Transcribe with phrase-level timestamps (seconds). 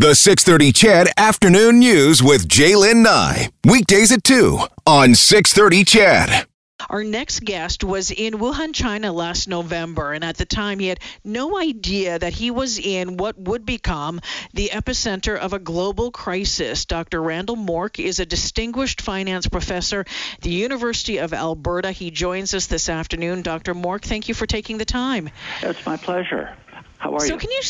[0.00, 3.50] The 630 CHED Afternoon News with J'lyn Nye.
[3.66, 6.46] Weekdays at 2 on 630 CHED.
[6.88, 11.00] Our next guest was in Wuhan, China last November, and at the time he had
[11.22, 14.22] no idea that he was in what would become
[14.54, 16.86] the epicenter of a global crisis.
[16.86, 17.20] Dr.
[17.22, 21.92] Randall Morck is a distinguished finance professor at the University of Alberta.
[21.92, 23.42] He joins us this afternoon.
[23.42, 23.74] Dr.
[23.74, 25.28] Morck, thank you for taking the time.
[25.60, 26.56] It's my pleasure.
[26.96, 27.38] How are so you?
[27.38, 27.60] can you?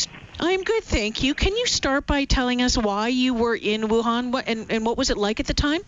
[0.43, 1.35] I'm good, thank you.
[1.35, 4.97] Can you start by telling us why you were in Wuhan what, and, and what
[4.97, 5.81] was it like at the time?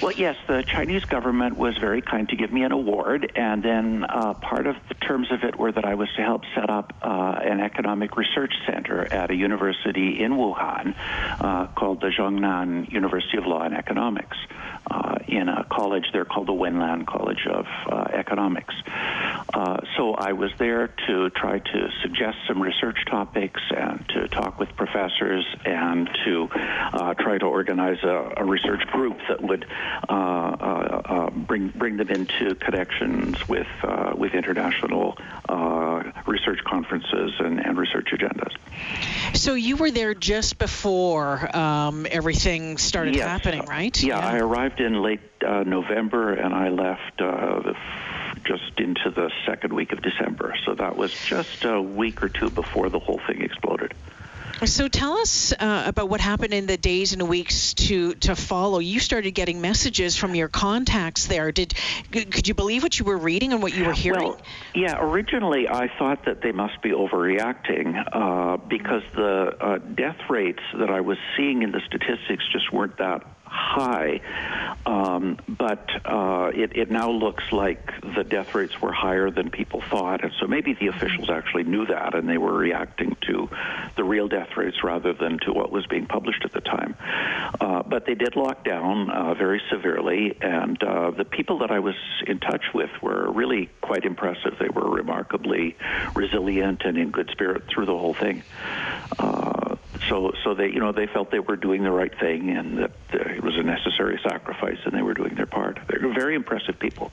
[0.00, 4.04] Well, yes, the Chinese government was very kind to give me an award, and then
[4.08, 6.94] uh, part of the terms of it were that I was to help set up
[7.02, 10.94] uh, an economic research center at a university in Wuhan
[11.38, 14.38] uh, called the Zhongnan University of Law and Economics.
[14.90, 18.74] Uh, in a college there called the Wenlan College of uh, Economics.
[19.54, 24.58] Uh, so I was there to try to suggest some research topics and to talk
[24.58, 29.66] with professors and to uh, try to organize a, a, research group that would
[30.08, 33.66] uh, uh, bring bring them into connections with
[34.14, 35.16] with international
[36.26, 38.54] research conferences and, and, research agendas.
[39.34, 43.26] So you were there just before um, everything started yes.
[43.26, 44.00] happening, right?
[44.02, 47.74] Yeah, yeah, I arrived in late November and I left the
[48.80, 50.54] into the second week of December.
[50.64, 53.94] So that was just a week or two before the whole thing exploded.
[54.66, 58.78] So tell us uh, about what happened in the days and weeks to to follow.
[58.78, 61.50] You started getting messages from your contacts there.
[61.50, 61.74] Did
[62.12, 64.20] could you believe what you were reading and what you were hearing?
[64.20, 64.40] Well,
[64.74, 64.98] yeah.
[65.00, 70.90] Originally, I thought that they must be overreacting uh, because the uh, death rates that
[70.90, 74.20] I was seeing in the statistics just weren't that high,
[74.86, 79.80] um, but uh, it, it, now looks like the death rates were higher than people
[79.80, 83.48] thought, and so maybe the officials actually knew that and they were reacting to
[83.96, 86.94] the real death rates rather than to what was being published at the time.
[87.60, 91.80] Uh, but they did lock down uh, very severely, and uh, the people that I
[91.80, 94.56] was in touch with were really quite impressive.
[94.58, 95.76] They were remarkably
[96.14, 98.42] resilient and in good spirit through the whole thing.
[100.10, 102.90] So, so they, you know, they felt they were doing the right thing, and that
[103.14, 105.78] uh, it was a necessary sacrifice, and they were doing their part.
[105.88, 107.12] They're very impressive people.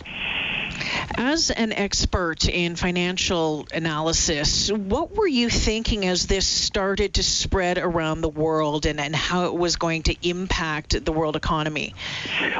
[1.15, 7.77] As an expert in financial analysis, what were you thinking as this started to spread
[7.77, 11.93] around the world, and, and how it was going to impact the world economy?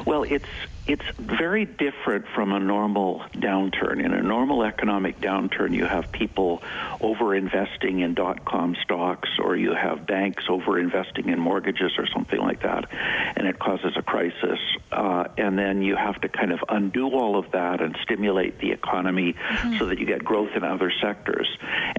[0.06, 0.46] Well, it's
[0.88, 4.04] it's very different from a normal downturn.
[4.04, 6.64] In a normal economic downturn, you have people
[7.02, 12.08] over investing in dot com stocks, or you have banks over investing in mortgages or
[12.08, 12.90] something like that,
[13.36, 14.60] and it causes a crisis.
[14.92, 18.72] Uh, and then you have to kind of undo all of that and stimulate the
[18.72, 19.78] economy mm-hmm.
[19.78, 21.48] so that you get growth in other sectors.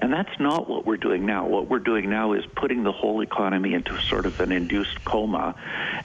[0.01, 1.47] And that's not what we're doing now.
[1.47, 5.55] What we're doing now is putting the whole economy into sort of an induced coma,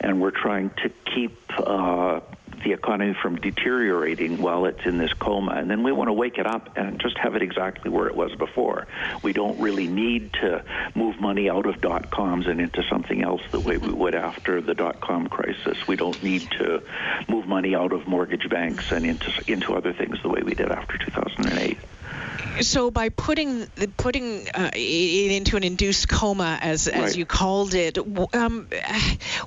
[0.00, 2.20] and we're trying to keep uh,
[2.64, 5.52] the economy from deteriorating while it's in this coma.
[5.52, 8.16] And then we want to wake it up and just have it exactly where it
[8.16, 8.86] was before.
[9.22, 10.64] We don't really need to
[10.94, 13.98] move money out of dot coms and into something else the way we mm-hmm.
[13.98, 15.86] would after the dot com crisis.
[15.86, 16.82] We don't need to
[17.28, 20.70] move money out of mortgage banks and into into other things the way we did
[20.70, 21.78] after 2008
[22.60, 23.66] so by putting
[23.96, 27.16] putting uh, it into an induced coma, as as right.
[27.16, 27.98] you called it,
[28.34, 28.68] um,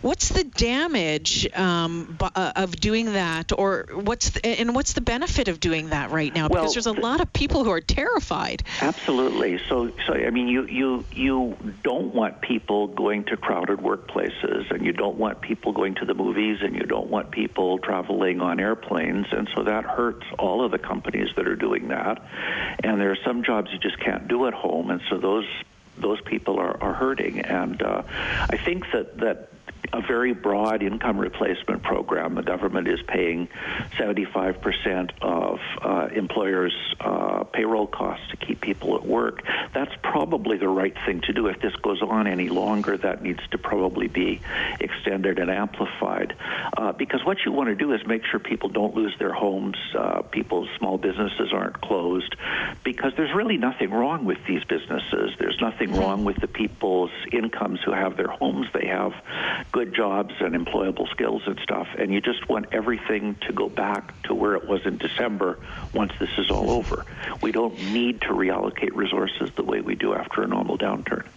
[0.02, 5.48] what's the damage um, uh, of doing that, or what's the, and what's the benefit
[5.48, 6.48] of doing that right now?
[6.48, 8.64] Well, because there's a lot of people who are terrified.
[8.82, 9.60] Absolutely.
[9.70, 14.86] So so I mean, you you you don't want people going to crowded workplaces, and
[14.86, 18.60] you don't want people going to the movies, and you don't want people traveling on
[18.60, 22.22] airplanes, and so that hurts all of the companies that are doing that.
[22.84, 25.48] And there are some jobs you just can't do at home, and so those
[25.98, 27.42] those people are, are hurting.
[27.42, 28.04] And uh,
[28.50, 29.50] I think that that
[29.94, 32.36] a very broad income replacement program.
[32.36, 33.48] The government is paying
[33.98, 39.44] 75% of uh, employers' uh, payroll costs to keep people at work.
[39.74, 41.48] That's probably the right thing to do.
[41.48, 44.42] If this goes on any longer, that needs to probably be
[44.80, 46.36] extended and amplified.
[46.76, 49.78] Uh, because what you want to do is make sure people don't lose their homes,
[49.98, 52.36] uh, people's small businesses aren't closed,
[52.84, 55.32] because there's really nothing wrong with these businesses.
[55.40, 58.68] There's nothing wrong with the people's incomes who have their homes.
[58.74, 59.14] They have
[59.78, 61.88] good jobs and employable skills and stuff.
[62.00, 65.60] And you just want everything to go back to where it was in December
[65.94, 67.06] once this is all over.
[67.44, 71.28] We don't need to reallocate resources the way we do after a normal downturn.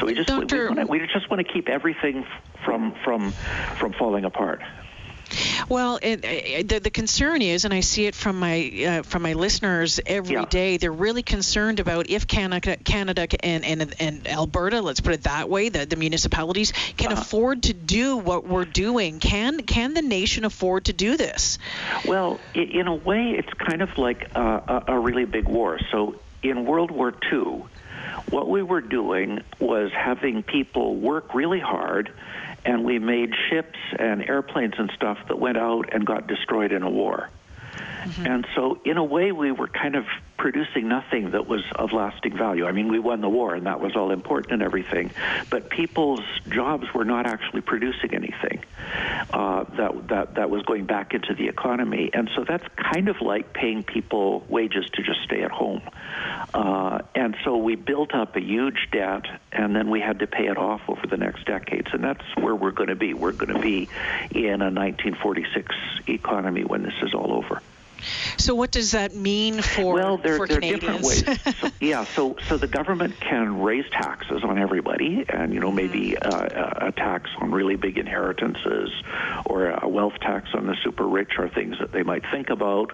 [0.00, 2.24] So we just Doctor, we, we, we just want to keep everything
[2.64, 3.32] from from
[3.78, 4.62] from falling apart.
[5.68, 9.22] Well, it, it, the, the concern is, and I see it from my uh, from
[9.22, 10.44] my listeners every Yeah.
[10.44, 10.76] day.
[10.76, 15.48] They're really concerned about if Canada, Canada and, and and Alberta, let's put it that
[15.48, 17.20] way, the, the municipalities can Uh-huh.
[17.20, 19.18] afford to do what we're doing.
[19.18, 21.58] Can can the nation afford to do this?
[22.06, 25.78] Well, in a way, it's kind of like a, a, a really big war.
[25.90, 27.62] So in World War II,
[28.30, 32.10] what we were doing was having people work really hard,
[32.66, 36.82] and we made ships and airplanes and stuff that went out and got destroyed in
[36.82, 37.30] a war.
[38.24, 40.06] And so, in a way, we were kind of
[40.38, 42.64] producing nothing that was of lasting value.
[42.64, 45.10] I mean, we won the war, and that was all important and everything,
[45.50, 48.62] but people's jobs were not actually producing anything
[49.32, 52.10] uh, that, that, that was going back into the economy.
[52.12, 55.82] And so, that's kind of like paying people wages to just stay at home.
[56.54, 60.46] Uh, and so, we built up a huge debt, and then we had to pay
[60.46, 61.88] it off over the next decades.
[61.92, 63.14] And that's where we're going to be.
[63.14, 63.88] We're going to be
[64.30, 65.74] in a 1946
[66.08, 67.60] economy when this is all over.
[68.36, 71.24] So, what does that mean for well, there, for there are different ways.
[71.60, 76.16] so, yeah, so so the government can raise taxes on everybody, and you know maybe
[76.16, 77.25] uh, a- tax
[77.56, 78.90] really big inheritances,
[79.46, 82.92] or a wealth tax on the super rich, are things that they might think about.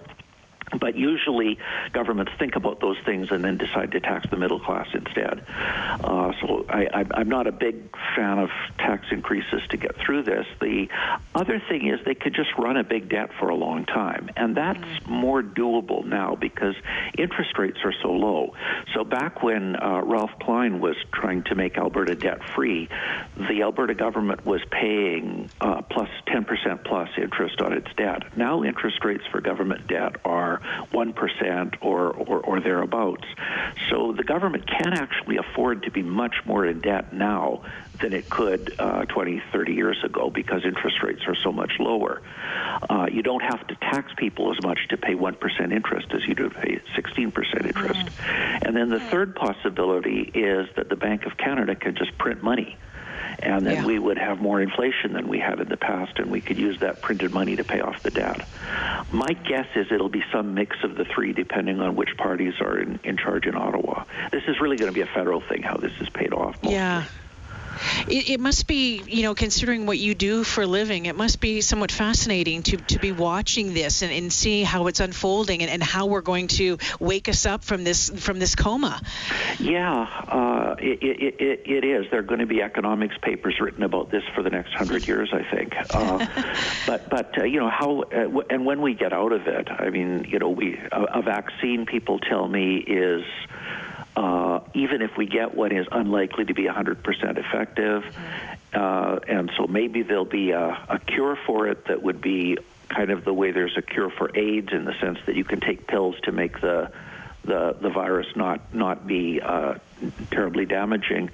[0.79, 1.57] But usually,
[1.91, 5.45] governments think about those things and then decide to tax the middle class instead.
[5.49, 10.23] Uh, so I, I, I'm not a big fan of tax increases to get through
[10.23, 10.45] this.
[10.59, 10.87] The
[11.35, 14.55] other thing is they could just run a big debt for a long time, and
[14.55, 16.75] that's more doable now because
[17.17, 18.55] interest rates are so low.
[18.93, 22.89] So back when uh, Ralph Klein was trying to make Alberta debt free,
[23.37, 28.37] the Alberta government was paying uh, plus 10% plus interest on its debt.
[28.37, 30.61] Now interest rates for government debt are
[30.91, 33.25] 1% or, or, or thereabouts.
[33.89, 37.63] So the government can actually afford to be much more in debt now
[38.01, 42.21] than it could uh, 20, 30 years ago because interest rates are so much lower.
[42.89, 46.35] Uh, you don't have to tax people as much to pay 1% interest as you
[46.35, 48.09] do to pay 16% interest.
[48.63, 52.77] And then the third possibility is that the Bank of Canada can just print money.
[53.39, 53.85] And then Yeah.
[53.85, 56.79] we would have more inflation than we had in the past, and we could use
[56.79, 58.47] that printed money to pay off the debt.
[59.11, 62.77] My guess is it'll be some mix of the three, depending on which parties are
[62.79, 64.03] in, in charge in Ottawa.
[64.31, 66.55] This is really going to be a federal thing, how this is paid off.
[66.63, 66.73] mostly.
[66.73, 67.05] Yeah.
[68.07, 71.39] It, it must be, you know, considering what you do for a living, it must
[71.39, 75.71] be somewhat fascinating to, to be watching this and, and see how it's unfolding and,
[75.71, 79.01] and how we're going to wake us up from this from this coma.
[79.59, 82.05] Yeah, uh, it, it, it, it is.
[82.11, 85.31] There are going to be economics papers written about this for the next hundred years,
[85.33, 85.73] I think.
[85.89, 86.25] Uh,
[86.87, 89.69] but but uh, you know how uh, w- and when we get out of it,
[89.69, 91.85] I mean, you know, we a, a vaccine.
[91.85, 93.23] People tell me is.
[94.15, 98.03] Uh, even if we get what is unlikely to be 100% effective,
[98.73, 102.57] uh, and so maybe there'll be a, a cure for it that would be
[102.89, 105.59] kind of the way there's a cure for AIDS in the sense that you can
[105.59, 106.91] take pills to make the
[107.43, 109.75] the, the virus not not be uh,
[110.31, 111.29] terribly damaging,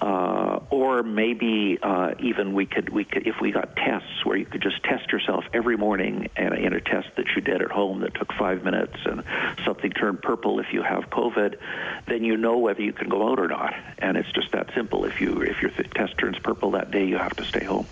[0.00, 4.46] uh, or maybe uh, even we could we could if we got tests where you
[4.46, 8.00] could just test yourself every morning and in a test that you did at home
[8.00, 9.22] that took five minutes and
[9.64, 11.56] something turned purple if you have COVID,
[12.06, 15.04] then you know whether you can go out or not, and it's just that simple.
[15.04, 17.86] If you if your test turns purple that day, you have to stay home.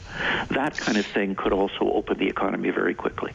[0.50, 3.32] That kind of thing could also open the economy very quickly.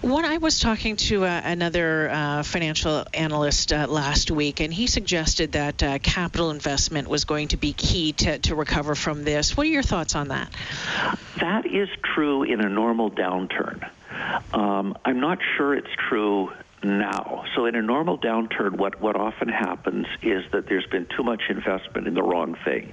[0.00, 4.86] When I was talking to uh, another uh, financial analyst uh, last week, and he
[4.86, 9.56] suggested that uh, capital investment was going to be key to, to recover from this.
[9.56, 10.52] What are your thoughts on that?
[11.40, 13.88] That is true in a normal downturn.
[14.52, 16.50] Um, I'm not sure it's true
[16.82, 17.44] now.
[17.54, 21.42] So in a normal downturn, what, what often happens is that there's been too much
[21.48, 22.92] investment in the wrong thing,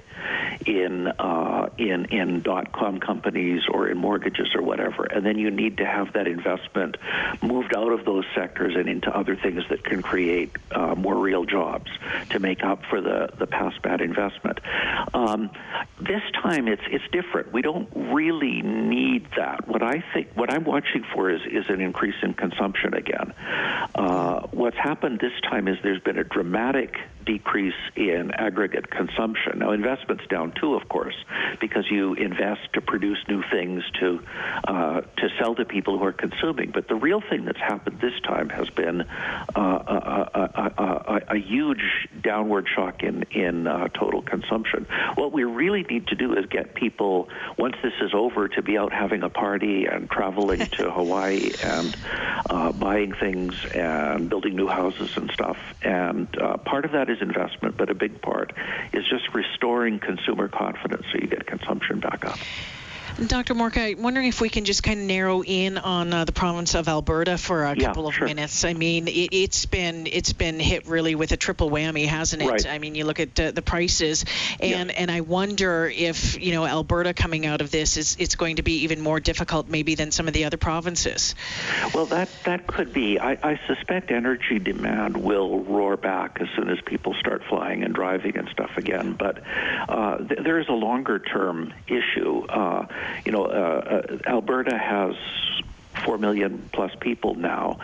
[0.66, 5.50] in uh, in in dot com companies or in mortgages or whatever, and then you
[5.50, 6.96] need to have that investment
[7.42, 11.44] moved out of those sectors and into other things that can create uh, more real
[11.44, 11.90] jobs
[12.30, 14.58] to make up for the the past bad investment.
[15.14, 15.50] Um,
[16.00, 17.52] this time it's it's different.
[17.52, 19.68] We don't really need that.
[19.68, 23.32] What I think, what I'm watching for is is an increase in consumption again.
[23.94, 29.58] Uh, what's happened this time is there's been a dramatic decrease in aggregate consumption.
[29.58, 31.16] Now, investment's down too, of course,
[31.60, 34.20] because you invest to produce new things to
[34.66, 36.70] uh, to sell to people who are consuming.
[36.70, 39.06] But the real thing that's happened this time has been uh,
[39.56, 44.86] a, a, a, a, a huge downward shock in in uh, total consumption.
[45.16, 47.28] What we really need to do is get people
[47.58, 51.96] once this is over to be out having a party and traveling to Hawaii and
[52.48, 55.58] uh, buying things and building new houses and stuff.
[55.82, 58.52] And uh, part of that is investment, but a big part
[58.92, 62.40] is just restoring consumer confidence so you get consumption back up.
[63.24, 63.54] Dr.
[63.54, 66.74] Morck, I'm wondering if we can just kind of narrow in on uh, the province
[66.74, 68.26] of Alberta for a Yeah, couple of sure.
[68.26, 68.62] minutes.
[68.62, 72.48] I mean, it, it's been it's been hit really with a triple whammy, hasn't it?
[72.50, 72.66] Right.
[72.66, 74.26] I mean, you look at uh, the prices,
[74.60, 74.80] Yeah.
[74.80, 78.56] and and I wonder if you know Alberta coming out of this is it's going
[78.56, 81.34] to be even more difficult maybe than some of the other provinces.
[81.94, 83.18] Well, that that could be.
[83.18, 87.94] I, I suspect energy demand will roar back as soon as people start flying and
[87.94, 89.14] driving and stuff again.
[89.14, 89.42] But
[89.88, 92.42] uh, th- there is a longer term issue.
[92.46, 92.86] Uh,
[93.24, 95.14] you know, uh, uh, Alberta has
[96.04, 97.78] four million plus people now,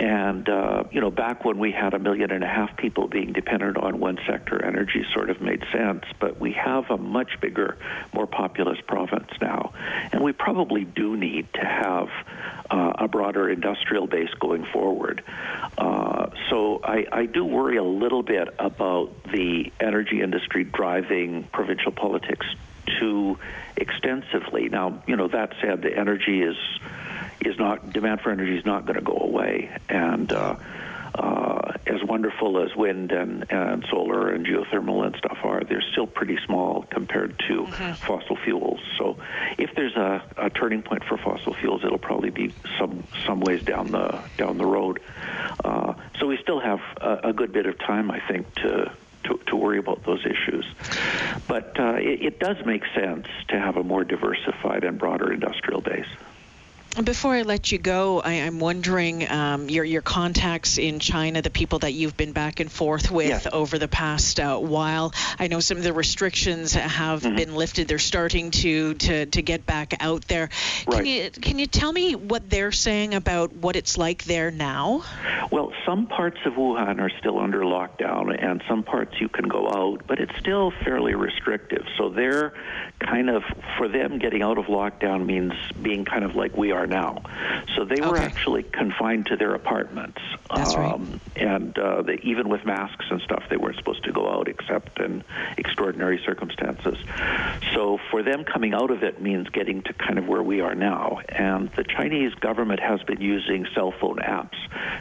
[0.00, 3.32] and uh, you know, back when we had a million and a half people being
[3.32, 6.04] dependent on one sector, energy sort of made sense.
[6.18, 7.76] But we have a much bigger,
[8.12, 9.72] more populous province now,
[10.12, 12.08] and we probably do need to have
[12.70, 15.22] uh, a broader industrial base going forward.
[15.76, 21.92] Uh, so I, I do worry a little bit about the energy industry driving provincial
[21.92, 22.46] politics
[22.98, 23.38] too
[23.76, 24.68] extensively.
[24.68, 26.56] Now, you know, that said, the energy is
[27.44, 30.56] is not demand for energy is not going to go away, and uh,
[31.14, 36.06] uh, as wonderful as wind and, and solar and geothermal and stuff are, they're still
[36.06, 37.66] pretty small compared to
[38.06, 38.80] fossil fuels.
[38.96, 39.18] So,
[39.58, 43.62] if there's a, a turning point for fossil fuels, it'll probably be some some ways
[43.62, 45.00] down the down the road.
[45.64, 48.92] Uh, so we still have a, a good bit of time, I think, to
[49.52, 50.66] to, worry about those issues.
[51.46, 55.80] But uh, it, it does make sense to have a more diversified and broader industrial
[55.80, 56.06] base.
[56.92, 61.48] Before I let you go, I, I'm wondering um, your your contacts in China, the
[61.48, 63.46] people that you've been back and forth with Yes.
[63.50, 65.14] over the past uh, while.
[65.38, 67.36] I know some of the restrictions have Mm-hmm.
[67.36, 67.88] been lifted.
[67.88, 70.48] They're starting to, to to get back out there.
[70.84, 71.06] Can Right.
[71.06, 75.02] you can you tell me what they're saying about what it's like there now?
[75.50, 79.66] Well, some parts of Wuhan are still under lockdown, and some parts you can go
[79.68, 81.84] out, but it's still fairly restrictive.
[81.96, 82.52] So they're
[83.00, 83.42] kind of,
[83.78, 87.22] for them, getting out of lockdown means being kind of like we are now.
[87.76, 88.26] So they were Okay.
[88.26, 90.20] actually confined to their apartments.
[90.54, 91.00] That's right.
[91.34, 95.00] And uh, they, even with masks and stuff, they weren't supposed to go out except
[95.00, 95.24] in
[95.56, 96.98] extraordinary circumstances.
[97.74, 100.74] So for them, coming out of it means getting to kind of where we are
[100.74, 101.20] now.
[101.28, 104.56] And the Chinese government has been using cell phone apps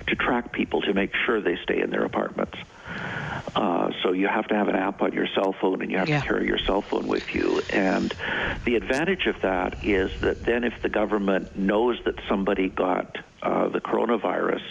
[0.08, 2.58] to track people to make sure they stay in their apartments.
[3.56, 6.08] Uh, so you have to have an app on your cell phone, and you have
[6.08, 6.22] Yeah.
[6.22, 7.62] to carry your cell phone with you.
[7.70, 8.14] And
[8.66, 13.68] the advantage of that is that then, if the government knows that somebody got uh,
[13.70, 14.62] the coronavirus,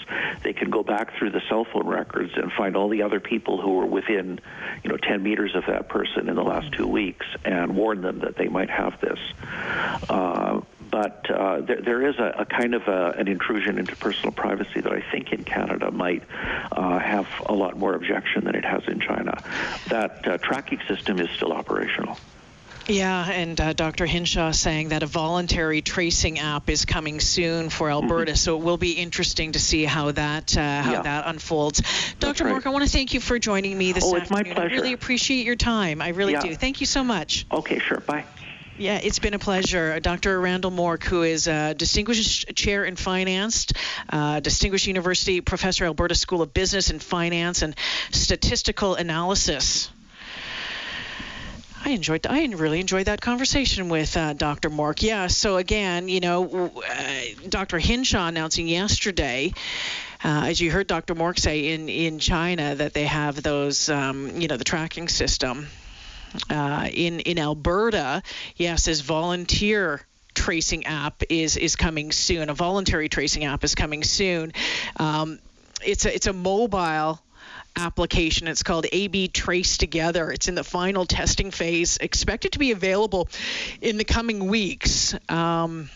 [0.45, 3.61] they can go back through the cell phone records and find all the other people
[3.61, 4.39] who were within,
[4.85, 8.21] you know, 10 meters of that person in the last two weeks and warn them
[8.21, 9.19] that they might have this.
[10.09, 10.60] Uh,
[11.01, 14.81] but uh, there, there is a, a kind of a, an intrusion into personal privacy
[14.83, 16.23] that I think in Canada might
[16.73, 19.43] uh, have a lot more objection than it has in China.
[19.89, 22.19] That uh, tracking system is still operational.
[22.87, 24.05] Yeah, and uh, Dr.
[24.05, 28.79] Hinshaw saying that a voluntary tracing app is coming soon for Alberta, so it will
[28.79, 30.93] be interesting to see how that uh, how Mm-hmm.
[30.93, 31.03] Yeah.
[31.03, 31.83] that unfolds.
[32.19, 32.45] Dr.
[32.45, 32.51] right.
[32.51, 34.59] Mark, I want to thank you for joining me this Oh, it's my afternoon.
[34.59, 34.75] I pleasure.
[34.83, 36.03] really appreciate your time.
[36.03, 36.43] I really Yeah.
[36.43, 36.55] do.
[36.55, 37.47] Thank you so much.
[37.51, 38.01] Okay, sure.
[38.01, 38.25] Bye.
[38.81, 40.01] Yeah, it's been a pleasure.
[40.01, 40.41] Dr.
[40.41, 43.67] Randall Morck, who is a distinguished chair in finance,
[44.09, 47.77] uh, distinguished university professor, Alberta School of Business and Finance and
[48.11, 49.91] Statistical Analysis.
[51.85, 52.27] I enjoyed.
[52.27, 54.71] I really enjoyed that conversation with uh, Dr.
[54.71, 55.03] Morck.
[55.03, 55.27] Yeah.
[55.27, 57.21] So again, you know, uh,
[57.51, 57.79] Dr.
[57.79, 59.53] Hinshaw announcing yesterday,
[60.25, 61.15] uh, as you heard Dr.
[61.15, 65.69] Morck say in in China that they have those, um, you know, the tracking system.
[66.49, 68.23] Uh, in in Alberta,
[68.57, 70.01] yes, this volunteer
[70.35, 72.49] tracing app is is coming soon.
[72.51, 74.53] A voluntary tracing app is coming soon.
[74.97, 75.39] Um,
[75.85, 77.21] it's a it's a mobile
[77.77, 78.49] application.
[78.49, 80.31] It's called AB Trace Together.
[80.31, 83.29] It's in the final testing phase, expected to be available
[83.81, 85.15] in the coming weeks.
[85.29, 85.91] Um,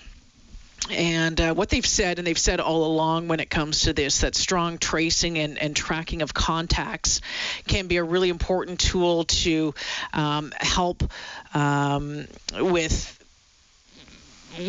[0.90, 4.20] and uh, what they've said, and they've said all along when it comes to this,
[4.20, 7.20] that strong tracing and, and tracking of contacts
[7.66, 9.74] can be a really important tool to
[10.12, 11.02] um, help
[11.54, 12.26] um,
[12.58, 13.18] with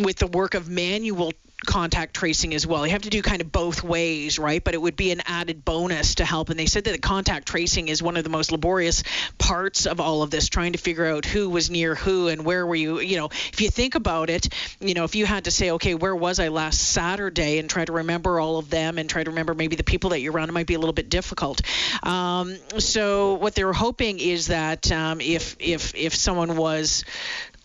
[0.04, 1.32] with the work of manual
[1.66, 2.86] contact tracing as well.
[2.86, 4.64] You have to do kind of both ways, right?
[4.64, 6.50] But it would be an added bonus to help.
[6.50, 9.04] And they said that the contact tracing is one of the most laborious
[9.38, 12.66] parts of all of this, trying to figure out who was near who and where
[12.66, 13.00] were you.
[13.00, 15.96] You know, if you think about it, you know, if you had to say, okay,
[15.96, 19.32] where was I last Saturday and try to remember all of them and try to
[19.32, 21.62] remember maybe the people that you're around, it might be a little bit difficult.
[22.04, 27.06] Um, so what they were hoping is that um, if if if someone was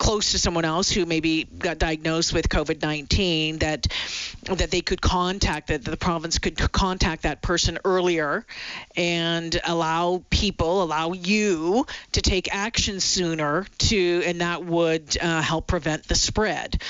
[0.01, 3.85] close to someone else who maybe got diagnosed with COVID-19, that
[4.45, 8.43] that they could contact that the province could contact that person earlier
[8.97, 15.67] and allow people, allow you to take action sooner to, and that would uh, help
[15.67, 16.81] prevent the spread.